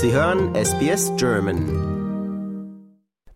Sie 0.00 0.12
hören 0.12 0.54
SBS 0.54 1.10
German. 1.16 2.84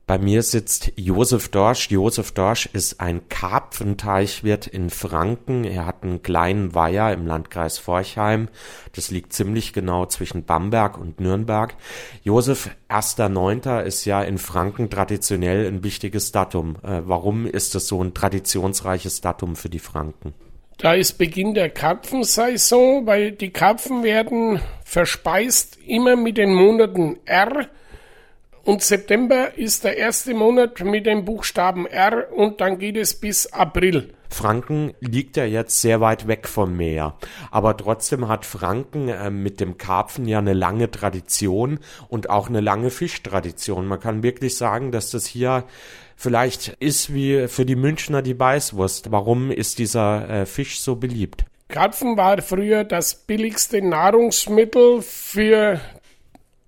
Bei 0.07 0.17
mir 0.19 0.45
sitzt 0.45 0.93
Josef 0.95 1.49
Dorsch. 1.49 1.91
Josef 1.91 2.31
Dorsch 2.31 2.67
ist 2.73 3.01
ein 3.01 3.29
Karpfenteichwirt 3.29 4.69
in 4.69 4.89
Franken. 4.89 5.65
Er 5.65 5.87
hat 5.87 6.05
einen 6.05 6.23
kleinen 6.23 6.73
Weiher 6.73 7.13
im 7.13 7.27
Landkreis 7.27 7.79
Forchheim. 7.79 8.49
Das 8.95 9.11
liegt 9.11 9.33
ziemlich 9.33 9.73
genau 9.73 10.07
zwischen 10.07 10.45
Bamberg 10.45 10.99
und 10.99 11.19
Nürnberg. 11.19 11.75
Josef, 12.23 12.71
1.9. 12.89 13.81
ist 13.81 14.05
ja 14.05 14.23
in 14.23 14.39
Franken 14.39 14.89
traditionell 14.89 15.67
ein 15.67 15.83
wichtiges 15.83 16.31
Datum. 16.31 16.77
Äh, 16.85 17.03
warum 17.07 17.45
ist 17.45 17.75
das 17.75 17.89
so 17.89 18.01
ein 18.01 18.15
traditionsreiches 18.15 19.21
Datum 19.21 19.57
für 19.57 19.69
die 19.69 19.81
Franken? 19.81 20.33
Da 20.83 20.95
ist 20.95 21.13
Beginn 21.13 21.55
der 21.55 21.71
Karpfensaison, 21.71 23.07
weil 23.07 23.31
die 23.31 23.51
Karpfen 23.51 24.03
werden 24.03 24.61
verspeist 24.85 25.79
immer 25.87 26.17
mit 26.17 26.39
den 26.39 26.53
Monaten 26.53 27.21
R 27.25 27.69
und 28.65 28.83
September 28.83 29.57
ist 29.57 29.85
der 29.85 29.97
erste 29.97 30.35
Monat 30.35 30.81
mit 30.81 31.07
dem 31.07 31.25
Buchstaben 31.25 31.87
R 31.87 32.33
und 32.33 32.61
dann 32.61 32.81
geht 32.81 32.97
es 32.97 33.15
bis 33.15 33.47
April. 33.53 34.13
Franken 34.35 34.95
liegt 35.01 35.37
ja 35.37 35.45
jetzt 35.45 35.81
sehr 35.81 36.01
weit 36.01 36.27
weg 36.27 36.49
vom 36.49 36.77
Meer, 36.77 37.15
aber 37.51 37.77
trotzdem 37.77 38.29
hat 38.29 38.45
Franken 38.45 39.09
äh, 39.09 39.31
mit 39.31 39.61
dem 39.61 39.79
Karpfen 39.79 40.27
ja 40.27 40.39
eine 40.39 40.53
lange 40.53 40.91
Tradition 40.91 41.79
und 42.09 42.31
auch 42.31 42.49
eine 42.49 42.61
lange 42.61 42.91
Fischtradition. 42.91 43.87
Man 43.87 44.01
kann 44.01 44.23
wirklich 44.23 44.57
sagen, 44.57 44.93
dass 44.93 45.11
das 45.11 45.27
hier 45.27 45.65
vielleicht 46.17 46.69
ist 46.79 47.13
wie 47.13 47.49
für 47.49 47.65
die 47.65 47.77
Münchner 47.77 48.23
die 48.23 48.35
Beißwurst. 48.35 49.11
Warum 49.11 49.51
ist 49.51 49.79
dieser 49.79 50.29
äh, 50.29 50.47
Fisch 50.47 50.81
so 50.81 50.97
beliebt? 50.97 51.45
Karpfen 51.69 52.17
war 52.17 52.43
früher 52.43 52.85
das 52.85 53.15
billigste 53.15 53.81
Nahrungsmittel 53.81 55.01
für 55.01 55.81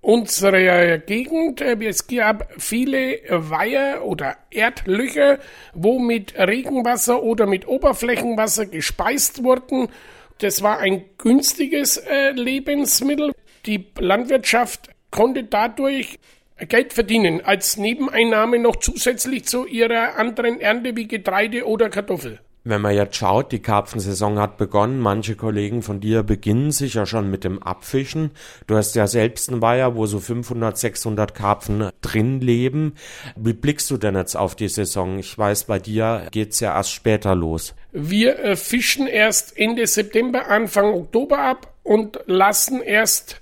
unserer 0.05 0.99
Gegend. 0.99 1.61
Äh, 1.61 1.77
es 1.83 2.07
gab 2.07 2.47
viele 2.61 3.19
Weiher 3.29 4.05
oder 4.05 4.37
Erdlöcher, 4.51 5.39
wo 5.73 5.97
mit 5.97 6.37
Regenwasser 6.37 7.23
oder 7.23 7.47
mit 7.47 7.67
Oberflächenwasser 7.67 8.67
gespeist 8.67 9.43
wurden. 9.43 9.89
Das 10.37 10.61
war 10.61 10.79
ein 10.79 11.05
günstiges 11.17 11.97
äh, 11.97 12.31
Lebensmittel. 12.31 13.31
Die 13.65 13.85
Landwirtschaft 13.97 14.89
konnte 15.09 15.43
dadurch 15.43 16.19
Geld 16.67 16.93
verdienen 16.93 17.41
als 17.43 17.77
Nebeneinnahme 17.77 18.59
noch 18.59 18.75
zusätzlich 18.75 19.45
zu 19.45 19.65
ihrer 19.65 20.17
anderen 20.17 20.61
Ernte 20.61 20.95
wie 20.95 21.07
Getreide 21.07 21.65
oder 21.65 21.89
Kartoffel. 21.89 22.39
Wenn 22.67 22.81
man 22.81 22.95
jetzt 22.95 23.15
schaut, 23.15 23.51
die 23.51 23.61
Karpfensaison 23.61 24.39
hat 24.39 24.57
begonnen. 24.57 24.99
Manche 24.99 25.35
Kollegen 25.35 25.83
von 25.83 25.99
dir 25.99 26.23
beginnen 26.23 26.71
sich 26.71 26.95
ja 26.95 27.05
schon 27.05 27.29
mit 27.29 27.43
dem 27.43 27.61
Abfischen. 27.61 28.31
Du 28.65 28.75
hast 28.75 28.95
ja 28.95 29.05
selbst 29.05 29.49
einen 29.49 29.61
Weiher, 29.61 29.95
wo 29.95 30.07
so 30.07 30.19
500, 30.19 30.75
600 30.75 31.35
Karpfen 31.35 31.91
drin 32.01 32.41
leben. 32.41 32.95
Wie 33.35 33.53
blickst 33.53 33.91
du 33.91 33.97
denn 33.97 34.15
jetzt 34.15 34.35
auf 34.35 34.55
die 34.55 34.67
Saison? 34.67 35.19
Ich 35.19 35.37
weiß, 35.37 35.65
bei 35.65 35.77
dir 35.77 36.25
geht's 36.31 36.59
ja 36.59 36.75
erst 36.75 36.91
später 36.91 37.35
los. 37.35 37.75
Wir 37.91 38.39
äh, 38.39 38.55
fischen 38.55 39.05
erst 39.05 39.55
Ende 39.55 39.85
September, 39.85 40.47
Anfang 40.47 40.91
Oktober 40.91 41.37
ab 41.37 41.71
und 41.83 42.19
lassen 42.25 42.81
erst 42.81 43.41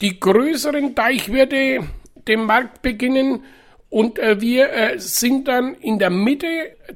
die 0.00 0.18
größeren 0.18 0.96
Deichwirte 0.96 1.86
dem 2.26 2.46
Markt 2.46 2.82
beginnen 2.82 3.44
und 3.90 4.18
äh, 4.18 4.40
wir 4.40 4.70
äh, 4.72 4.98
sind 4.98 5.48
dann 5.48 5.74
in 5.74 5.98
der 5.98 6.10
Mitte. 6.10 6.46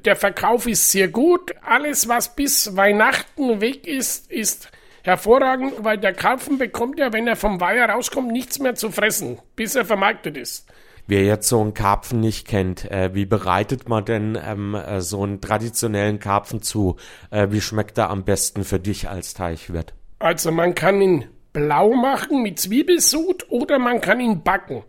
Der 0.05 0.15
Verkauf 0.15 0.67
ist 0.67 0.91
sehr 0.91 1.07
gut. 1.07 1.53
Alles, 1.63 2.07
was 2.07 2.35
bis 2.35 2.75
Weihnachten 2.75 3.61
weg 3.61 3.87
ist, 3.87 4.31
ist 4.31 4.69
hervorragend, 5.03 5.73
weil 5.79 5.97
der 5.97 6.13
Karpfen 6.13 6.57
bekommt 6.57 6.99
ja, 6.99 7.11
wenn 7.11 7.27
er 7.27 7.35
vom 7.35 7.59
Weiher 7.59 7.89
rauskommt, 7.89 8.31
nichts 8.31 8.59
mehr 8.59 8.75
zu 8.75 8.91
fressen, 8.91 9.39
bis 9.55 9.75
er 9.75 9.85
vermarktet 9.85 10.37
ist. 10.37 10.67
Wer 11.05 11.23
jetzt 11.23 11.49
so 11.49 11.59
einen 11.59 11.73
Karpfen 11.73 12.21
nicht 12.21 12.47
kennt, 12.47 12.89
äh, 12.89 13.13
wie 13.13 13.25
bereitet 13.25 13.89
man 13.89 14.05
denn 14.05 14.39
ähm, 14.41 14.75
äh, 14.75 15.01
so 15.01 15.23
einen 15.23 15.41
traditionellen 15.41 16.19
Karpfen 16.19 16.61
zu? 16.61 16.95
Äh, 17.29 17.47
wie 17.49 17.59
schmeckt 17.59 17.97
er 17.97 18.09
am 18.09 18.23
besten 18.23 18.63
für 18.63 18.79
dich 18.79 19.09
als 19.09 19.33
Teichwirt? 19.33 19.93
Also 20.19 20.51
man 20.51 20.75
kann 20.75 21.01
ihn 21.01 21.25
blau 21.51 21.93
machen 21.93 22.41
mit 22.41 22.59
Zwiebelsud 22.59 23.47
oder 23.49 23.79
man 23.79 23.99
kann 23.99 24.21
ihn 24.21 24.43
backen. 24.43 24.83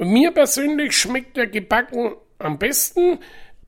Mir 0.00 0.30
persönlich 0.30 0.96
schmeckt 0.96 1.36
der 1.36 1.46
gebacken 1.46 2.14
am 2.38 2.58
besten. 2.58 3.18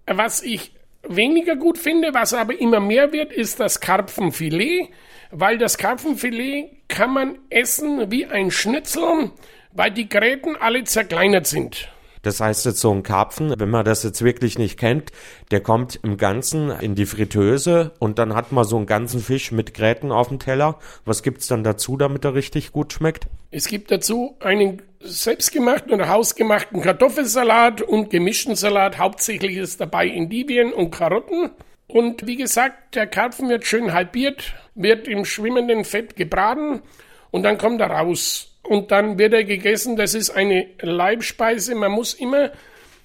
Was 0.07 0.43
ich 0.43 0.73
weniger 1.07 1.57
gut 1.57 1.77
finde, 1.77 2.15
was 2.15 2.33
aber 2.33 2.59
immer 2.59 2.81
mehr 2.81 3.13
wird, 3.13 3.33
ist 3.33 3.61
das 3.61 3.81
Karpfenfilet, 3.81 4.89
weil 5.31 5.59
das 5.59 5.77
Karpfenfilet 5.77 6.71
kann 6.89 7.13
man 7.13 7.39
essen 7.51 8.11
wie 8.11 8.25
ein 8.27 8.51
Schnitzel, 8.51 9.31
weil 9.73 9.91
die 9.91 10.09
Gräten 10.09 10.57
alle 10.57 10.85
zerkleinert 10.85 11.47
sind. 11.47 11.92
Das 12.23 12.41
heißt 12.41 12.65
jetzt 12.67 12.81
so 12.81 12.93
ein 12.93 13.03
Karpfen, 13.03 13.55
wenn 13.59 13.69
man 13.71 13.85
das 13.85 14.05
jetzt 14.05 14.23
wirklich 14.23 14.59
nicht 14.59 14.79
kennt, 14.79 15.11
der 15.51 15.61
kommt 15.61 15.99
im 16.03 16.17
Ganzen 16.17 16.71
in 16.71 16.95
die 16.95 17.07
Fritteuse 17.07 17.93
und 17.99 18.19
dann 18.19 18.35
hat 18.35 18.53
man 18.53 18.65
so 18.65 18.77
einen 18.77 18.87
ganzen 18.87 19.21
Fisch 19.21 19.51
mit 19.51 19.75
Gräten 19.75 20.13
auf 20.13 20.29
dem 20.29 20.39
Teller. 20.39 20.79
Was 21.05 21.23
gibt's 21.23 21.49
dann 21.49 21.65
dazu, 21.65 21.97
damit 21.97 22.25
er 22.25 22.35
richtig 22.35 22.73
gut 22.73 22.93
schmeckt? 22.93 23.27
Es 23.51 23.67
gibt 23.67 23.91
dazu 23.91 24.37
einen 24.41 24.83
selbstgemachten 25.01 25.93
oder 25.93 26.09
hausgemachten 26.09 26.81
Kartoffelsalat 26.81 27.83
und 27.83 28.11
gemischten 28.11 28.55
Salat. 28.55 28.99
Hauptsächlich 28.99 29.57
ist 29.57 29.81
dabei 29.81 30.07
Indivien 30.07 30.73
und 30.73 30.93
Karotten. 30.93 31.51
Und 31.89 32.27
wie 32.27 32.37
gesagt, 32.37 32.95
der 32.95 33.09
Karpfen 33.09 33.49
wird 33.49 33.67
schön 33.67 33.93
halbiert, 33.93 34.55
wird 34.75 35.09
im 35.09 35.25
schwimmenden 35.25 35.85
Fett 35.85 36.17
gebraten 36.17 36.83
und 37.31 37.43
dann 37.43 37.59
kommt 37.59 37.81
er 37.81 37.91
raus 37.91 38.52
und 38.63 38.91
dann 38.91 39.19
wird 39.19 39.33
er 39.33 39.45
gegessen. 39.45 39.97
Das 39.97 40.15
ist 40.15 40.31
eine 40.31 40.67
Leibspeise. 40.81 41.75
Man 41.75 41.93
muss 41.93 42.15
immer 42.15 42.51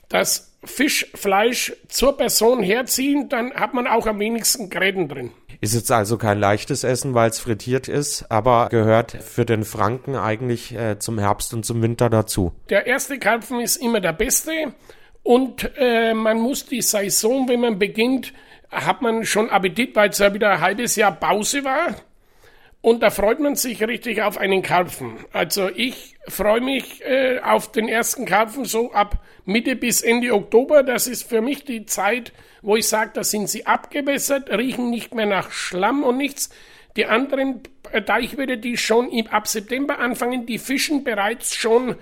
das 0.10 0.48
Fischfleisch 0.64 1.76
zur 1.88 2.18
Person 2.18 2.64
herziehen, 2.64 3.30
dann 3.30 3.54
hat 3.54 3.74
man 3.74 3.88
auch 3.88 4.08
am 4.08 4.20
wenigsten 4.20 4.70
Gräten 4.70 5.08
drin. 5.08 5.32
Ist 5.60 5.74
jetzt 5.74 5.92
also 5.92 6.18
kein 6.18 6.40
leichtes 6.40 6.84
Essen, 6.84 7.14
weil 7.14 7.30
es 7.30 7.40
frittiert 7.40 7.88
ist, 7.88 8.26
aber 8.30 8.68
gehört 8.70 9.12
für 9.12 9.46
den 9.46 9.64
Franken 9.64 10.16
eigentlich 10.16 10.74
äh, 10.76 11.00
zum 11.00 11.18
Herbst 11.18 11.54
und 11.54 11.66
zum 11.66 11.82
Winter 11.82 12.10
dazu. 12.10 12.54
Der 12.70 12.86
erste 12.86 13.18
Karpfen 13.18 13.60
ist 13.60 13.78
immer 13.78 14.00
der 14.00 14.14
beste 14.14 14.52
und 15.24 15.72
äh, 15.78 16.14
man 16.14 16.40
muss 16.40 16.66
die 16.66 16.82
Saison, 16.82 17.48
wenn 17.50 17.62
man 17.62 17.80
beginnt, 17.80 18.34
hat 18.70 19.02
man 19.02 19.26
schon 19.26 19.50
Appetit, 19.50 19.96
weil 19.96 20.10
es 20.10 20.20
ja 20.20 20.34
wieder 20.34 20.52
ein 20.52 20.62
halbes 20.62 20.96
Jahr 20.96 21.12
Pause 21.12 21.64
war. 21.64 21.96
Und 22.82 23.02
da 23.02 23.10
freut 23.10 23.40
man 23.40 23.56
sich 23.56 23.82
richtig 23.84 24.22
auf 24.22 24.38
einen 24.38 24.62
Karpfen. 24.62 25.18
Also 25.34 25.70
ich 25.70 26.16
freue 26.28 26.62
mich 26.62 27.04
äh, 27.04 27.40
auf 27.40 27.72
den 27.72 27.90
ersten 27.90 28.26
Karpfen 28.26 28.66
so 28.66 28.92
ab 28.94 29.20
Mitte 29.46 29.76
bis 29.76 30.02
Ende 30.02 30.34
Oktober. 30.34 30.84
Das 30.84 31.08
ist 31.08 31.28
für 31.28 31.42
mich 31.42 31.66
die 31.66 31.86
Zeit, 31.86 32.34
wo 32.62 32.76
ich 32.76 32.88
sage, 32.88 33.12
da 33.14 33.24
sind 33.24 33.50
sie 33.50 33.66
abgewässert, 33.66 34.50
riechen 34.52 34.90
nicht 34.90 35.14
mehr 35.16 35.26
nach 35.26 35.52
Schlamm 35.52 36.04
und 36.04 36.18
nichts. 36.18 36.50
Die 36.96 37.06
anderen 37.06 37.62
Deichwürde, 38.06 38.58
die 38.58 38.78
schon 38.78 39.10
ab 39.30 39.48
September 39.48 40.00
anfangen, 40.00 40.46
die 40.46 40.58
fischen 40.58 41.04
bereits 41.04 41.56
schon 41.56 41.96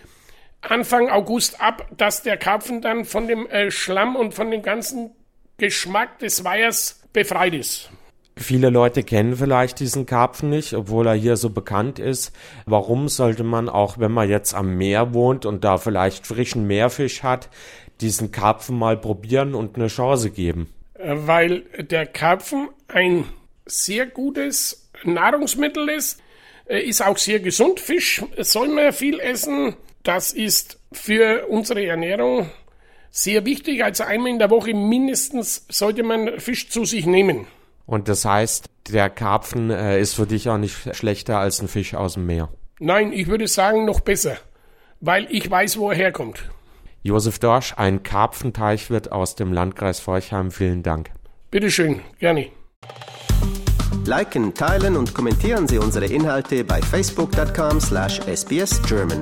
Anfang 0.62 1.10
August 1.10 1.62
ab, 1.62 1.88
dass 1.96 2.24
der 2.24 2.38
Karpfen 2.38 2.82
dann 2.82 3.06
von 3.06 3.28
dem 3.28 3.48
äh, 3.48 3.72
Schlamm 3.72 4.16
und 4.16 4.34
von 4.34 4.52
dem 4.52 4.62
ganzen 4.62 5.12
Geschmack 5.58 6.20
des 6.20 6.44
Weihers 6.44 7.04
befreit 7.14 7.54
ist. 7.54 7.90
Viele 8.38 8.70
Leute 8.70 9.04
kennen 9.04 9.38
vielleicht 9.38 9.80
diesen 9.80 10.06
Karpfen 10.06 10.50
nicht, 10.50 10.74
obwohl 10.74 11.08
er 11.08 11.14
hier 11.14 11.38
so 11.38 11.50
bekannt 11.50 12.00
ist. 12.00 12.34
Warum 12.66 13.08
sollte 13.08 13.44
man 13.44 13.70
auch, 13.70 13.98
wenn 13.98 14.12
man 14.12 14.30
jetzt 14.30 14.54
am 14.54 14.76
Meer 14.78 15.14
wohnt 15.14 15.46
und 15.46 15.64
da 15.64 15.78
vielleicht 15.78 16.28
frischen 16.28 16.68
Meerfisch 16.68 17.24
hat, 17.24 17.50
diesen 18.02 18.32
Karpfen 18.32 18.78
mal 18.78 18.98
probieren 18.98 19.56
und 19.56 19.78
eine 19.78 19.88
Chance 19.88 20.32
geben? 20.32 20.70
Äh, 20.96 21.16
weil 21.16 21.62
der 21.80 22.06
Karpfen 22.06 22.70
ein 22.90 23.24
sehr 23.66 24.06
gutes 24.06 24.90
Nahrungsmittel 25.06 25.88
ist, 25.88 26.22
äh, 26.66 26.80
ist 26.80 27.02
auch 27.02 27.18
sehr 27.18 27.40
gesund. 27.40 27.80
Fisch 27.80 28.22
soll 28.38 28.68
man 28.68 28.92
viel 28.92 29.20
essen. 29.22 29.76
Das 30.04 30.34
ist 30.34 30.78
für 30.92 31.48
unsere 31.48 31.86
Ernährung 31.86 32.50
sehr 33.12 33.46
wichtig. 33.46 33.82
Also 33.82 34.04
einmal 34.04 34.32
in 34.32 34.40
der 34.40 34.50
Woche 34.50 34.74
mindestens 34.74 35.66
sollte 35.70 36.04
man 36.04 36.38
Fisch 36.40 36.70
zu 36.70 36.84
sich 36.84 37.06
nehmen. 37.06 37.48
Und 37.86 38.08
das 38.08 38.26
heißt, 38.26 38.70
der 38.90 39.10
Karpfen 39.10 39.70
äh, 39.70 40.00
ist 40.00 40.16
für 40.16 40.26
dich 40.26 40.50
auch 40.50 40.58
nicht 40.58 40.96
schlechter 40.96 41.40
als 41.40 41.62
ein 41.62 41.68
Fisch 41.68 41.94
aus 41.94 42.14
dem 42.14 42.26
Meer. 42.26 42.50
Nein, 42.80 43.12
ich 43.14 43.28
würde 43.28 43.48
sagen 43.48 43.86
noch 43.86 44.02
besser, 44.02 44.38
weil 45.00 45.28
ich 45.30 45.50
weiß, 45.50 45.78
wo 45.78 45.92
er 45.92 45.96
herkommt. 45.96 46.50
Josef 47.04 47.40
Dorsch, 47.40 47.74
ein 47.78 48.04
Karpfenteichwirt 48.04 49.12
aus 49.12 49.36
dem 49.36 49.54
Landkreis 49.54 50.00
Forchheim. 50.00 50.52
Vielen 50.52 50.82
Dank. 50.82 51.12
Bitteschön, 51.52 52.02
gerne. 52.20 52.48
Liken, 54.06 54.54
teilen 54.54 54.98
und 54.98 55.14
kommentieren 55.14 55.68
Sie 55.68 55.78
unsere 55.78 56.06
Inhalte 56.06 56.64
bei 56.64 56.82
facebook.com/sbsgerman. 56.82 59.20